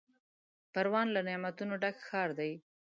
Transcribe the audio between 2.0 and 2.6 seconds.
ښار دی.